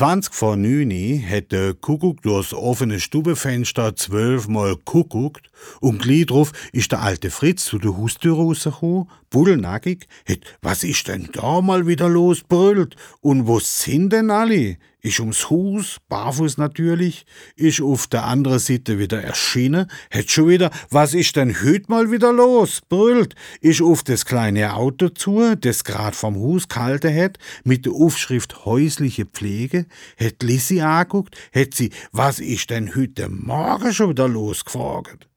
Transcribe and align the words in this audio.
20 0.00 0.32
vor 0.32 0.56
9 0.56 1.22
hat 1.28 1.52
der 1.52 1.74
Kuckuck 1.74 2.22
durchs 2.22 2.54
offene 2.54 3.00
Stubefenster 3.00 3.94
zwölfmal 3.96 4.76
kuckuckt 4.76 5.50
und 5.82 6.00
gleich 6.00 6.24
drauf 6.24 6.52
ist 6.72 6.92
der 6.92 7.02
alte 7.02 7.28
Fritz 7.28 7.66
zu 7.66 7.78
der 7.78 7.94
Haustür 7.94 8.34
rausgekommen, 8.34 9.10
bullnackig, 9.28 10.08
hat, 10.26 10.38
was 10.62 10.84
ist 10.84 11.08
denn 11.08 11.28
da 11.34 11.60
mal 11.60 11.86
wieder 11.86 12.08
los, 12.08 12.40
brüllt, 12.40 12.96
und 13.20 13.46
wo 13.46 13.60
sind 13.60 14.14
denn 14.14 14.30
alle? 14.30 14.78
Ist 15.02 15.20
ums 15.20 15.48
Haus, 15.48 15.96
barfuß 16.08 16.58
natürlich, 16.58 17.24
ist 17.56 17.80
auf 17.80 18.06
der 18.06 18.24
anderen 18.24 18.58
Seite 18.58 18.98
wieder 18.98 19.22
erschienen, 19.22 19.90
hat 20.10 20.30
schon 20.30 20.48
wieder, 20.48 20.70
was 20.90 21.14
ist 21.14 21.36
denn 21.36 21.54
heut 21.62 21.88
mal 21.88 22.10
wieder 22.10 22.34
los, 22.34 22.82
brüllt, 22.86 23.34
ist 23.62 23.80
auf 23.80 24.02
das 24.02 24.26
kleine 24.26 24.74
Auto 24.74 25.08
zu, 25.08 25.56
das 25.56 25.84
grad 25.84 26.14
vom 26.14 26.36
Haus 26.36 26.68
gehalten 26.68 27.14
hat, 27.14 27.38
mit 27.64 27.86
der 27.86 27.94
Aufschrift 27.94 28.66
häusliche 28.66 29.24
Pflege, 29.24 29.86
hat 30.18 30.42
Lissi 30.42 30.82
anguckt, 30.82 31.34
hat 31.54 31.72
sie, 31.72 31.90
was 32.12 32.38
ist 32.38 32.68
denn 32.68 32.94
heute 32.94 33.30
Morgen 33.30 33.94
schon 33.94 34.10
wieder 34.10 34.28
los 34.28 34.66
gefragt. 34.66 35.28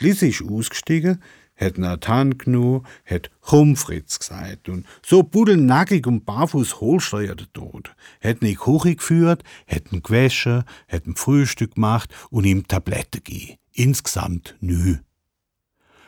Lissi 0.00 0.28
ist 0.28 0.42
ausgestiegen, 0.42 1.22
hat 1.56 1.78
Nathan 1.78 2.38
gnu, 2.38 2.82
hat 3.04 3.30
Humfritz 3.50 4.18
gesagt 4.18 4.68
und 4.68 4.86
so 5.04 5.22
pudelnackig 5.22 6.06
und 6.06 6.24
barfuß 6.24 6.80
holsteuer 6.80 7.34
der 7.34 7.52
Tod. 7.52 7.94
Hat 8.22 8.42
ihn 8.42 8.56
Küche 8.56 8.96
geführt, 8.96 9.42
gewaschen, 9.66 10.64
hat 10.88 11.06
ein 11.06 11.16
Frühstück 11.16 11.74
gemacht 11.74 12.12
und 12.30 12.44
ihm 12.44 12.66
Tablette 12.66 13.20
gegeben. 13.20 13.58
Insgesamt 13.72 14.56
nü. 14.60 14.98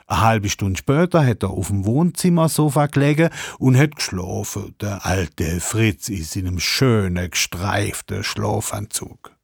Eine 0.06 0.20
halbe 0.20 0.48
Stunde 0.50 0.78
später 0.78 1.24
hat 1.24 1.42
er 1.42 1.50
auf 1.50 1.68
dem 1.68 1.86
Wohnzimmersofa 1.86 2.86
gelegen 2.86 3.30
und 3.58 3.78
hat 3.78 3.96
geschlafen, 3.96 4.74
der 4.80 5.06
alte 5.06 5.60
Fritz 5.60 6.08
in 6.08 6.24
seinem 6.24 6.60
schönen, 6.60 7.30
gestreiften 7.30 8.22
Schlafanzug. 8.22 9.34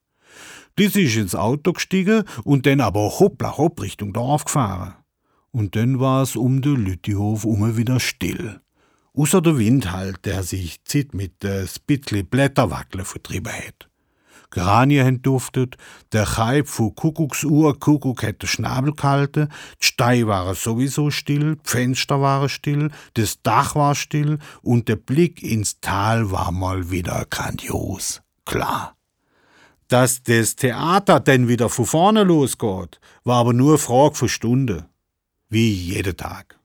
Dies 0.78 0.96
ist 0.96 1.16
ins 1.16 1.34
Auto 1.34 1.72
gestiegen 1.72 2.24
und 2.44 2.66
dann 2.66 2.80
aber 2.80 3.20
hoppla 3.20 3.56
hopp 3.56 3.80
Richtung 3.80 4.12
Dorf 4.12 4.44
gefahren. 4.44 4.94
Und 5.52 5.74
dann 5.76 5.98
war 5.98 6.22
es 6.22 6.36
um 6.36 6.62
den 6.62 6.76
Lüttihof 6.76 7.44
um 7.44 7.76
wieder 7.76 7.98
still. 8.00 8.60
Außer 9.14 9.40
der 9.42 9.58
Wind 9.58 9.90
halt, 9.90 10.24
der 10.24 10.42
sich 10.42 10.84
zit 10.84 11.14
mit 11.14 11.42
der 11.42 11.66
Spitzli 11.66 12.22
Blätterwackle 12.22 13.04
vertrieben 13.04 13.52
hat. 13.52 13.90
Geranien 14.50 15.06
haben 15.06 15.22
duftet, 15.22 15.76
der 16.12 16.24
Chaib 16.24 16.68
fu 16.68 16.90
Kuckucksuhr, 16.90 17.78
Kuckuck 17.78 18.22
hätte 18.22 18.48
Schnabel 18.48 18.92
gehalten, 18.92 19.48
die 19.80 19.84
Stei 19.86 20.26
waren 20.26 20.54
sowieso 20.56 21.10
still, 21.10 21.56
die 21.56 21.70
Fenster 21.70 22.20
waren 22.20 22.48
still, 22.48 22.90
das 23.14 23.42
Dach 23.42 23.76
war 23.76 23.94
still 23.94 24.38
und 24.62 24.88
der 24.88 24.96
Blick 24.96 25.42
ins 25.42 25.80
Tal 25.80 26.32
war 26.32 26.50
mal 26.50 26.90
wieder 26.90 27.26
grandios. 27.30 28.22
Klar. 28.44 28.96
Dass 29.86 30.22
das 30.22 30.56
Theater 30.56 31.20
denn 31.20 31.48
wieder 31.48 31.68
von 31.68 31.86
vorne 31.86 32.24
losgeht, 32.24 33.00
war 33.24 33.38
aber 33.38 33.52
nur 33.52 33.78
Frage 33.78 34.14
für 34.16 34.28
Stunde 34.28 34.90
wie 35.50 35.72
jeden 35.72 36.16
Tag. 36.16 36.59